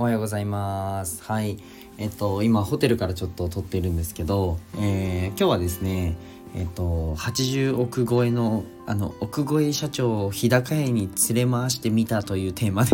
[0.00, 1.24] おはようございます。
[1.24, 1.58] はい。
[1.98, 6.16] えっと今ホテルからちょっと撮ってるんですけど、えー、今日はですね
[6.54, 12.92] えっと80億超えのあの億超え社長を日高屋に連れ回してみたというテーマで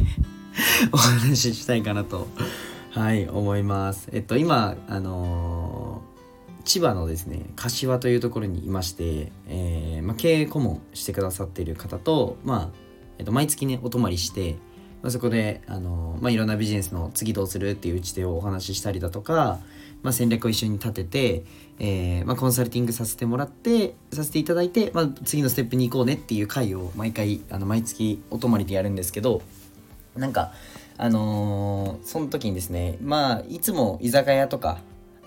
[0.93, 2.27] お話ししたいかなと
[2.93, 4.09] はい思います。
[4.11, 12.69] えっと今あのー、千葉のですね柏というところにいまして、えーまあ、経営顧問してくださっている方とまあ、
[13.19, 14.57] えっと、毎月ねお泊まりして
[15.05, 19.59] まあ、そこであの、まあ、いろんなビジネスの次どうするっていう打ち手をお話ししたりだとか、
[20.03, 21.45] まあ、戦略を一緒に立てて、
[21.79, 29.43] えーまあ、コンサルティングさせてもらってさせていただいて、まあ、次のステップに行こうねっていう回を毎回あの毎月お泊まりでやるんですけど
[30.17, 30.55] なんか
[30.97, 34.79] あのー、その時にですねまあいつも居酒屋とか、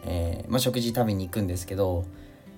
[0.06, 2.04] えーまあ、食事食べに行くんですけど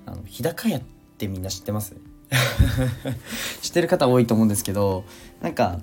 [0.06, 0.82] あの日高屋っ
[1.18, 1.98] てみんな知ってます？
[3.62, 5.04] 知ってる方多いと思うんですけど
[5.42, 5.82] なんか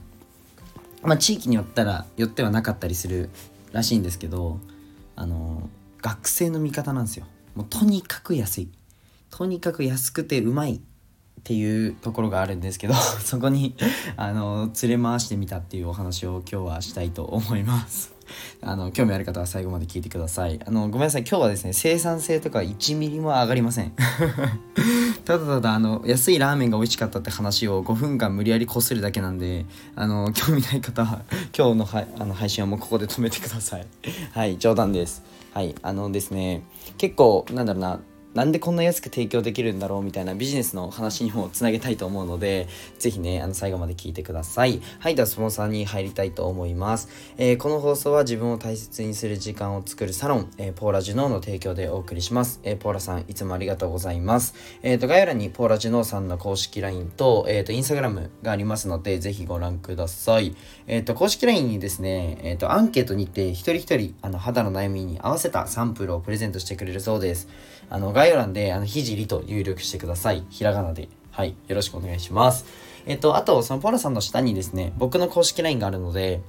[1.06, 3.30] まあ、地域によったら寄ってはなかったりする
[3.72, 4.58] らしいんですけど
[5.14, 5.70] あの
[6.02, 7.26] 学生の味方なんですよ。
[7.54, 8.68] もうとにかく安い。
[9.30, 10.80] とにかく安くてうまいっ
[11.44, 13.76] ていうところがあるんですけど そこに
[14.16, 18.15] あの連れ回してみたっていうお話を今日はしたいと思います。
[18.60, 20.60] あの興味ある方は最後まで聞いてください。
[20.66, 21.22] あのごめんなさい。
[21.22, 23.92] 今日はですね生産性とか1ミリも上がりません。
[25.24, 31.22] ただただあの安いラーメンが美味しかったって話を5分間無理やりこするだけなんであの興味ない方は
[31.56, 33.86] 今日のはあの配信はもうここで止めてください。
[34.32, 35.22] はい冗談です。
[35.52, 36.62] はいあのですね
[36.98, 38.00] 結構なんだろうな
[38.36, 44.82] なんでこんな安く提供できるんだろうみたいなビジネスの話にもつなげたいと思うので、ぜひね、あの最後まで聞いてください。
[44.98, 47.08] はい、ではスポンサーに入りたいと思います。
[47.38, 52.60] えー、この放送は自分を大切にする時間を作るサロン、えー、ポーラジュノーの提供でお送りします。
[52.62, 54.54] えー、ポーラさん、いつもありがとうございます。
[54.82, 60.54] えっ、と、概要欄にポーラジュノーさんの公式 LINE と、えっ、と、インスタグラムがありますので、ぜひご覧ください。
[60.86, 67.48] えっ、と、公式 LINE にですね、えっ、と、アンケートにて一人一人、あの、肌の悩みに合わせたサンプルをプレゼントしてくれるそうです。
[67.88, 70.44] あの、概概要欄で、あの、ひじりと入力してください。
[70.50, 71.08] ひらがなで。
[71.30, 71.54] はい。
[71.68, 72.66] よろしくお願いします。
[73.06, 76.40] えっと、あと、そのポラさんの下にですね、僕の公式 LINE があるので、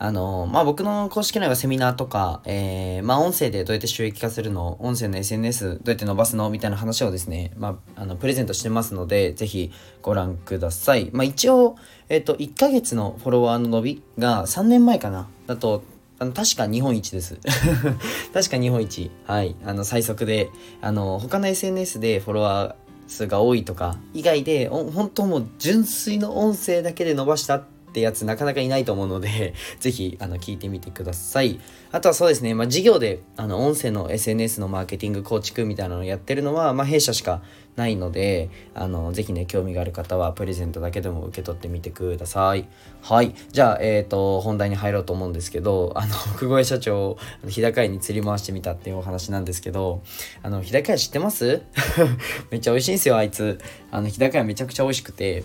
[0.00, 11.10] あのまあ、僕の公式 LINE はセミナーとか、えー、まあ、音声でどうやって収益化するの音声の SNS どうやって伸ばすのみたいな話をですね、まあ、あの、プレゼントしてますので、ぜひご覧ください。
[11.12, 11.76] まあ、一応、
[12.08, 15.82] えっと、1ヶ月のフォロワーの伸びが3年前かなだと、
[16.18, 17.38] あの、確か日本一です。
[18.34, 19.10] 確か日本一。
[19.26, 19.54] はい。
[19.64, 31.58] あの、最速で、あの、他の SNS でフォロワー数が多いとか、以外で、本当もう純粋の音声だけで伸ばしたってってやつなかなかいないと思うので、 ぜひ、あの、聞いてみてください。
[31.90, 37.42] あとはそうですね、まあ、事業で、あの、音声の SNS のマーケティング構築みたいなのをやってるのは、まあ、弊社しか
[37.78, 42.68] ないので、あの、ぜひね、興味がある方は、プレゼントだけでも受け取ってみてください。
[43.00, 43.34] はい。
[43.52, 50.02] じゃあ、えっ、ー、と、本題に入ろうと思うんですけど、あの、 奥越社長を日高屋に釣り回してみたっていうお話なんですけど、
[50.42, 51.62] あの、日高屋知ってます？
[52.50, 53.58] めっちゃ美味しいんですよ、あいつ。
[53.90, 55.44] あの、日高屋めちゃくちゃ美味しくて、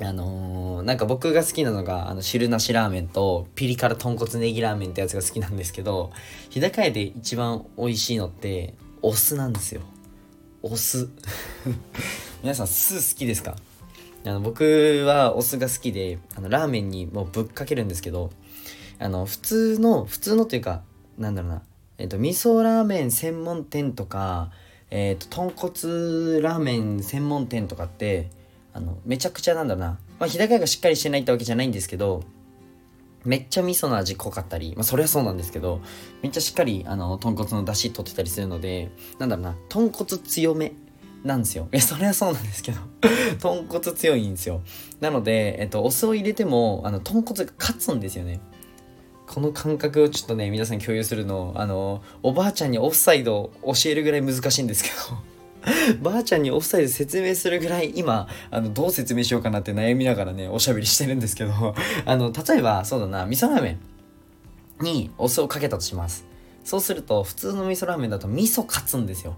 [0.00, 6.10] あのー、なんか僕が好きなのがあの汁なしラーメンとピリ辛豚骨ネギラーメンってやつが好きなんですけど
[6.48, 9.82] 日高屋で一番美味しいのってお酢なんですよ。
[10.62, 11.08] お酢。
[12.42, 13.56] 皆さん酢好きですか？
[14.24, 18.30] あの僕はお酢が好きであのラーメンにもうぶっかけるんですけど
[18.98, 20.82] あの普通の普通のというか
[21.18, 21.62] なんだろうな。
[21.98, 24.50] えっと味噌ラーメン専門店とか
[24.90, 28.30] えっと豚骨ラーメン専門店とかって
[28.72, 29.98] あの、めちゃくちゃなんだろうな。
[30.18, 32.22] まあ、日高屋がしっかりしてないってわけじゃないんですけど、
[33.24, 35.80] めっちゃ味噌の味濃かったり、まあ、それはそうなんですけど、
[36.22, 40.72] めっちゃしっかり、あの、豚骨の出汁取ってたりするので、なんだろうな、豚骨強め
[41.22, 41.68] なんですよ。
[41.70, 42.80] え、それはそうなんですけど、
[43.40, 44.62] 豚骨強いんですよ。
[45.00, 48.40] なので、えっと、お酢を入れても、あの、豚骨が勝つんですよね。
[49.28, 55.16] この感覚をちょっとね、皆さん共有するの、あの、おばあちゃんにオフサイドを教えるぐらい難しいんですけど、
[56.02, 61.52] ばあちゃんにオフサイド説明するぐらい今あのどう説明しようかなって悩みながらねおしゃべりしてるんですけど
[62.04, 63.78] あの例えばそうだな味噌ラーメ
[64.80, 66.24] ンにお酢をかけたとします。
[66.64, 69.36] そうすると普通の味噌ラーメンだと味噌勝つんですよ。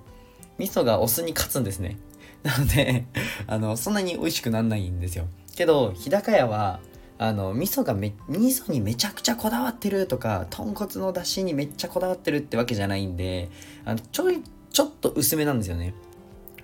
[0.59, 1.99] 味噌がお酢に勝つんですね。
[2.43, 3.05] なので
[3.47, 5.27] あのそんなに美味しくなんないんですよ。
[5.57, 6.81] けど日高屋は
[7.19, 13.51] あの味噌がめ味噌にめちゃくちゃこだわってるとか豚骨の出汁にめっちゃこだわってるってわけじゃないんで
[13.85, 15.95] あのちょいちょっと薄めなんですよね。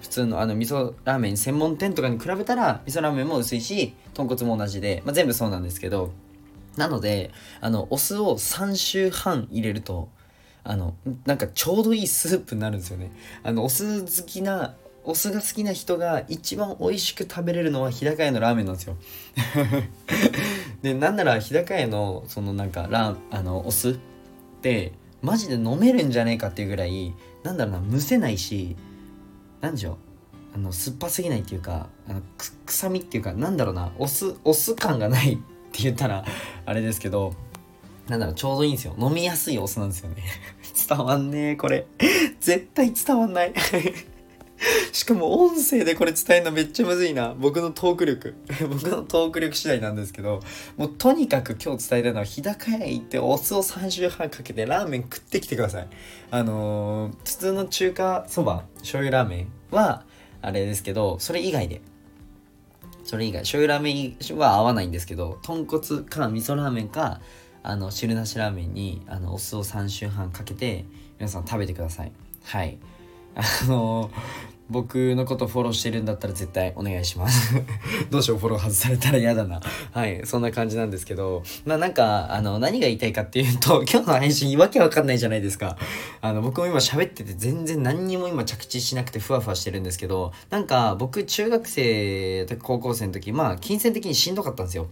[0.01, 6.13] 普通のあの味噌ラーメン専門店とかに比べたら味噌ラーメンも薄いし豚骨も同じで、まあ、全部そうなんですけど
[6.77, 7.31] なので
[7.61, 10.09] あのお酢を3週半入れると
[10.65, 10.95] あの
[11.27, 13.11] なんかちょうどいいスープになるんですよね。
[13.43, 14.75] あのお酢好きな
[15.05, 18.97] お酢が好きな人が一番美味しく食べれるのは日高屋のラーメンなんですよ。
[20.83, 23.99] でなんなら日高屋のそのなんかラあのお酢っ
[24.61, 24.93] て
[25.23, 28.77] マジで飲めるんじゃねえかっていうぐらいなんだろうなむせないし
[29.61, 29.97] 何でしょう？
[30.55, 32.23] あの酸っぱすぎないっていうかあの
[32.67, 35.37] 臭みっていうかなんだろうなお酢お酢感がないっ
[35.73, 36.25] て言ったら
[36.67, 37.35] あれですけど
[38.09, 38.95] なんだろうちょうどいいんですよ。
[38.99, 40.17] 飲みやすいお酢なんですよね。
[40.89, 41.87] 伝わんねえこれ。
[42.41, 43.53] 絶対伝わんない。
[44.93, 47.35] しかも音声でこれ伝えるのめっちゃむずいな。
[47.39, 48.35] 僕のトーク力。
[48.69, 50.41] 僕のトーク力次第なんですけど、
[50.77, 55.89] もうとにかく今日伝えたのは、日高屋へ行ってお酢を3週半かけてラーメン食ってきてください。
[56.31, 60.05] あのー、普通の中華そば、醤油ラーメンは、
[60.43, 61.81] あれですけど、それ以外で。
[63.05, 67.21] それ以外、醤油ラーメンは合わないんですけど、豚骨か味噌ラーメンか、
[67.63, 70.85] あの、汁なしラーメンに、あの、お酢を3週半かけて、
[71.19, 72.13] 皆さん食べてください。
[72.45, 72.79] はい。
[73.35, 74.11] あの
[74.71, 77.55] 僕のことフォローしてるんだったら絶対お願いします。
[78.09, 79.61] どうしようフォロー外されたら嫌だな。
[79.91, 81.43] はいそんな感じなんですけど。
[81.65, 85.77] まあなんかあの何が言いたいかっていうと 今日の配信わけわかんないじゃないですか。
[86.21, 94.87] あの僕も今喋ってて全然何にも今着地しなくてふわふわしてるんですけどなんか僕中学生高校生の時まあ金銭的にしんどかったんですよ。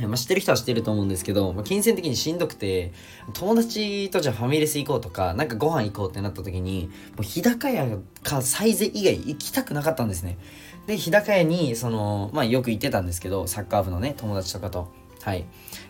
[0.00, 2.92] まあ、知ってる人は知ってると思うんですけど、まあ、金銭的にしんどくて、
[3.34, 10.38] 友達とじゃあファミレス行こうとか、なんかご飯行こうってなった時に、もう日高屋かサイゼ以外行きたくなかったんですね。
[10.86, 14.90] で、日高屋に、その、まあよく行ってたんですけど、サッカー部のね、友達とかと。
[15.20, 15.44] はい。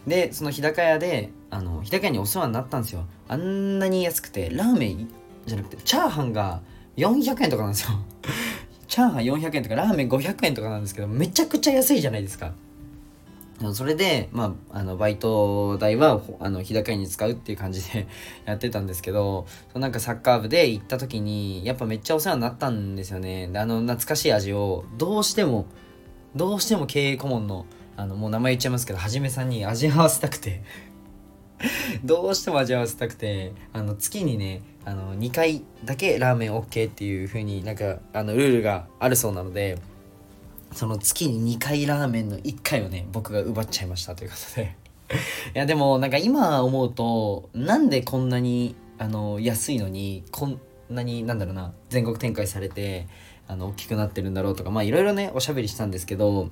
[0.06, 3.06] で、その日高屋で、あの、日高屋にお世話になったんですよ。
[3.28, 5.08] あんなに安くて、ラーメン
[5.46, 6.60] じゃなくて、チャーハンが
[6.96, 7.90] 400円とかなんですよ。
[8.88, 12.52] チャーハン400円とか、ラーメン500円とかなんですけど、めちゃくちゃ安いじゃないですか。
[13.74, 18.06] それで、まあ、あのバイト代はあの日高屋に使うっていう感じで
[18.44, 23.48] やってたんですけどそなんかサッカー部で行った時にやっぱめっちゃお世話になったんですよね。
[23.48, 25.66] であの懐かしい味をどうしても
[26.34, 27.66] どうしても経営顧問の
[27.96, 30.62] あのもう名前言っちゃいますけどはじめさんに味合わせたくて。
[32.04, 39.78] どうしても味合わせたくてあの月にねあの2回だけラーメン OK っていう風になんかあのルールがあるそうなので
[40.72, 44.76] その月に2回ラーメンの1回をね僕が奪っちゃいましたということで。
[45.54, 53.06] いやでもなんか今思うとなんでこんなにあの安いのにこんなになんだろうな全国展開されて
[53.46, 56.48] あの大きくなってるんだろうとかまあいろいろねおしゃべりしたんですけど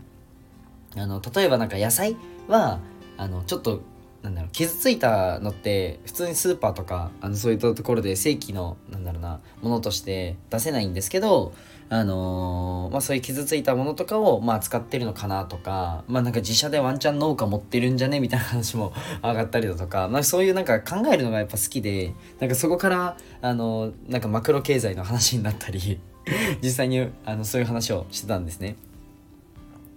[0.96, 2.17] あの例えばなんか野菜
[2.49, 2.81] は
[3.17, 3.82] あのちょっと
[4.22, 11.52] なんだろう傷ついたのって普通にスーパーとかあのそういったところで正規のなんだろうなものとして出せないんですけど
[11.92, 18.92] あのー、まあそういう傷ついたものとかをまあ使ってるのかなとかまあなんか自社でワンチャン農家持ってるんじゃねみたいな話も
[19.22, 26.00] 上がったりだとか、まあ、そういうなんか考えるのがやっぱ好きでなんかそこからあのー、なんかマクロ経済の話になったり
[26.62, 28.76] 実際にあのそういう話をしてたんですね。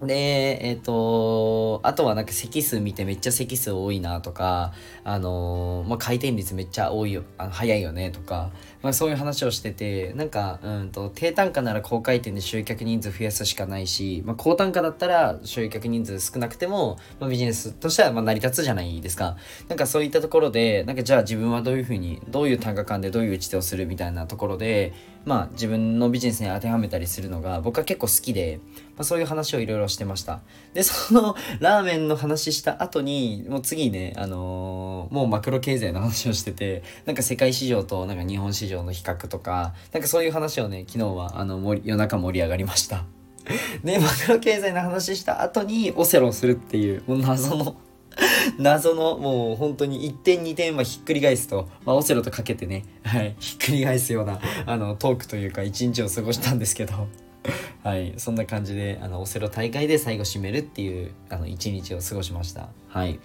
[0.06, 4.74] で、えっ、ー、と、あとはなんか席数見てめっちゃ席数多いなとか、
[5.04, 8.51] あのー、まあ、回転率めっちゃ多いよ、あの早いよねとか、
[8.84, 19.38] まあ、そういう話をしてて、なんか、うんと、低単価なら高回転で集客人数増やすしかないし、まあ、高単価だったら集客人数少なくても、まあ、ビジネスとしてはま成り立つじゃないですか。
[19.70, 24.92] なんかそういったところで、なんかじゃあ自分はどういうふうに、どういう単価感でどういう打ち手をするみたいなところで、
[25.26, 28.60] まあ自分のビジネスに当てはめたりするのが僕は結構好きで、
[28.98, 30.42] まあ、そういう話をいろいろしてました。
[30.74, 43.06] で、そのラーメンの話した後に、もう次ね、あのー、もうマクロ経済の話をしてて、なんか世界市場となんか日本市場の比較とか、なんかそういう話をね、昨日はあの夜中盛り上がりました。
[43.84, 47.75] で、マクロ経済の話した後にオセロをするっていう、もう謎の
[48.58, 57.08] 謎のもう本当に1点2点はひっくり返すと、まあ、オセロとかけてね、はい、ひっくり返すようなあのトークというか一日を過ごしたんですけど。
[57.84, 62.70] はいそんな感じであのオセロ大会で最後締めるっていうあの一日を過ごしました。
[62.88, 63.20] はい。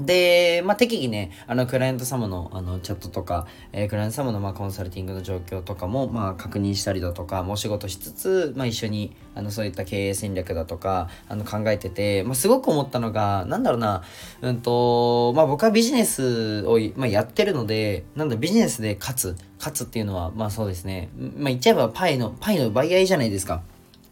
[0.00, 14.02] で、まあ、適宜ね、あの、クライアント様の、あの、チャットとか、えー、クライアント様の、まあ、コンサルティングの状況とかも、まあ、確認したりだとか、お仕事しつつ、まあ、一緒に、あの、そういった経営戦略だとか、あの、考えてて、まあ、すごく思ったのが、なんだろうな、
[14.40, 23.62] うんと、まあ、僕はビジネスを、まあ、やってるので、なんだ、ビジネスで勝つ、勝つっていうのは、まあ、そうですね、まあ、言っちゃえばパイの、パイの奪い合いじゃないですか。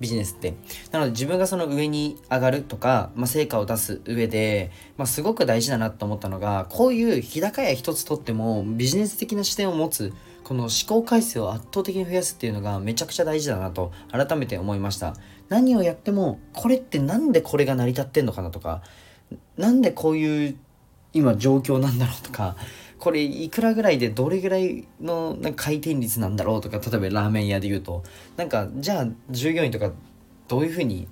[0.00, 0.54] ビジネスって。
[0.92, 10.12] なので自分がその上に上がるとか、まあ、成果を出す上で、まあ、すごく大事だなと思ったのが、こういう日高屋一つとってもビジネス的な視点を持つ、
[10.44, 15.16] この思考回数を圧倒的に増やすっていうのがめちゃくちゃ大事だなと改めて思いました。
[15.48, 18.82] 何をやっても、これってなんでこれが成り立ってんのかなとか、
[19.56, 20.56] なんでこういう
[21.12, 22.56] 今状況なんだろうとか、
[22.98, 28.02] これいくらぐらいでどれぐらいのなんか回転率なんだろうとか例えばラーメン屋で言うと。
[28.36, 29.92] なんかじゃあ従業員とか
[30.48, 31.08] どういうふうに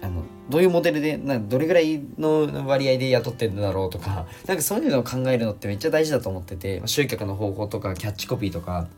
[0.00, 4.26] あのどういうモデルでなどれぐらいの割合で雇ってるんだろうとか。
[4.46, 8.88] なんかそういうのを考えるのってめっちゃ大事だと思ってて集客の方法とかキャッチコピーとか。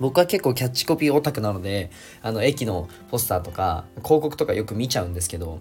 [0.00, 1.90] 僕は結構キャッチコピーオタクなので
[2.22, 5.60] あの駅のポスターとか広告とかよく見ちゃうんですけど。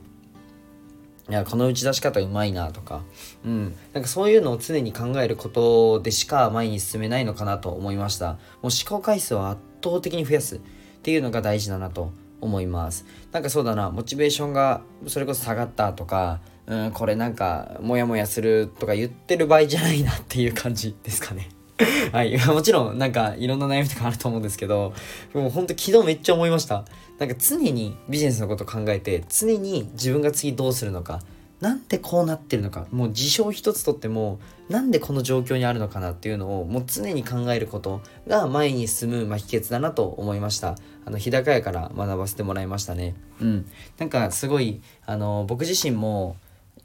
[1.29, 3.03] いやこの打ち出し方うまいなとか、
[3.45, 8.33] うん、なんかそういうのを常に考えることでしか前に進めないのかなと思いました。
[8.33, 10.59] もう思考回数を圧倒的に増やすっ
[11.03, 12.11] ていうのが大事だなと
[12.41, 13.05] 思います。
[13.31, 13.91] なんかそうだな。
[13.91, 21.49] モチベーションがそれこそ下がったとかうんこれなんかモヤモヤするとか言ってる場合じゃないなっていう感じですかね。
[22.11, 22.37] はい。
[22.47, 24.93] もちろん、なんか、いろんな悩みとかあると思うんですけど、
[25.33, 26.85] もうほんと昨日めっちゃ思いました。
[27.19, 31.21] なんか常にビジネスのこと考えて、常に自分が次どうするのか、
[31.59, 40.75] なんでこうなってるのか、もう事象一つとっても、なんでこの状況にあるのかなっていうのを、もう常に考えることが前に進む、まあ、秘訣だなと思いました。
[41.05, 43.15] あの、日高屋から学ばせてもらいましたね。
[43.39, 43.67] うん。
[43.99, 46.35] なんかすごい、あの、僕自身も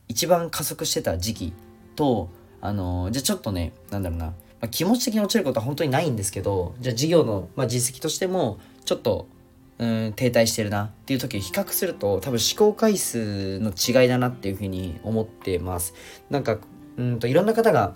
[0.08, 1.52] 一番加速してた時期
[1.94, 2.28] と、
[2.60, 4.34] あの、じゃあちょっとね、なんだろうな、
[4.66, 9.28] まあ、気持ち的に落ちることは本当にないんですけどじゃあ事業の、まあ、実績としてもちょっと
[9.78, 15.92] うん停滞してるなっていう時比較すると多分試行回数の違いだなっていうふうに思ってます。
[16.30, 16.58] なんか
[16.96, 17.94] うんといろんな方が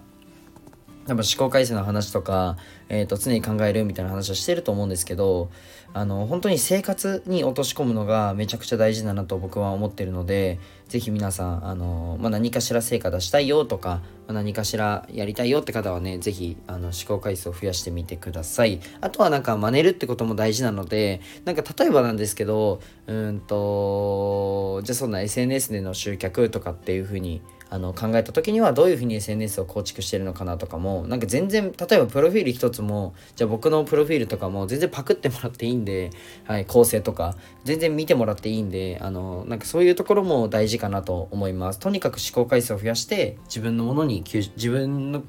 [1.11, 2.57] 多分思考回数の話とか、
[2.89, 5.51] えー、と常に考えるみたいな話をしてると思うんですけど
[5.93, 18.81] あの本当に生活に落とし込むのがめちゃくちゃ大事だなと僕は思ってるので是非皆さんあの、まあ、何かしら成果出したいよとか、まあ、何かしらやりたいよって方はね是非思考回数を増やしてみてください。
[19.01, 36.11] あとはなんか真似るってことも大事なのでなんか例えばなんですけどうんとじゃあそんな SNS での集客とかっていう風にあの考えた時にはどういうふうに SNS を構築してるのかなとかもなんか全然例えばプロフィール一つもじゃあ僕のプロフィールとかも全然パクってもらっていいんで、
[36.45, 41.79] はい、構成とか全然見てもらっていいんであのなんかそういうところも大事かなと思います。
[41.79, 45.23] とにかく思考回数を増やして自分のものに自分の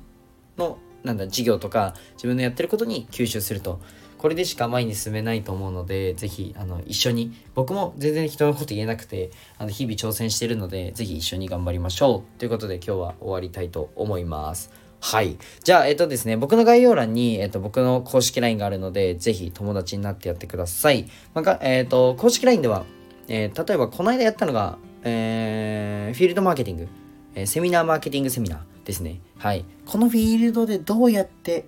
[0.57, 3.79] のなんだ事業とか自分のやってることに吸収すると。
[4.21, 12.39] これでしか前に進めないと思うので、ぜひ、あの、一緒に、僕も全然人のこと言えなくて、あの、日々挑戦してるので、ぜひ一緒に頑張りましょう。
[12.39, 14.71] ということで、今日は終わりたいと思います。
[14.99, 15.39] はい。
[15.63, 21.07] じゃあ、えっとですね、僕の概要欄に、えっと、僕の公式 LINE があるので、ぜひ友達になってやってください。
[21.33, 22.85] まあ、えっと、公式 LINE では、
[23.27, 26.87] えー、例えば、この間やったのが、えー、フィールドマーケティング、
[27.33, 29.19] えー、セミナーマーケティングセミナーですね。
[29.39, 29.65] はい。
[29.87, 31.65] このフィールドでどうやって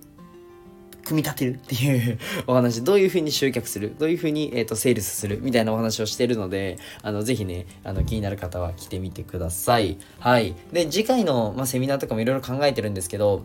[1.03, 2.17] 組み立てるっていう
[2.47, 9.97] お話、どういう風に集客する、どういう風に、えーと、セールスするみたいなお話をしてるので、あの、ぜひね、あの、気になる方は来てみてください。
[10.19, 10.55] はい。
[10.71, 13.43] で、次回の、まあ、セミナーとかもいろいろ考えてるんですけど、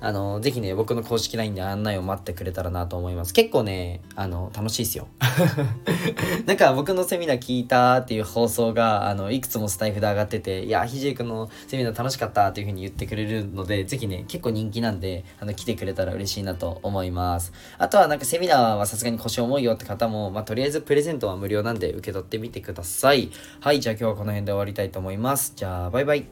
[0.00, 3.32] あの、ぜひね、僕の公式 LINE で案内を待ってくれたらなと思います。
[3.32, 5.08] 結構ね、あの、楽しいですよ。
[6.46, 17.52] なんか僕のセミナー聞いたっていう放送が、あの、いくつもスタイフで上がってて、いや、ひじいくんのセミナー楽しかったっていう風に言ってくれるので、ぜひね、結構人気なんで、あの、来てくれたら嬉しいなと思います。
[17.78, 23.30] あとはなんかセミナーはさすがに腰重いよって方も、まあ、とりあえずプレゼントは無料なんで受け取ってみてください。
[23.60, 25.52] はい、じゃあ今日はこの辺で終わりたいと思います。
[25.56, 26.26] じゃあ、バイバイ。